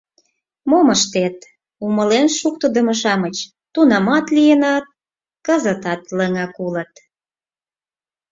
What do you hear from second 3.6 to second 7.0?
тунамат лийыныт, кызытат лыҥак улыт.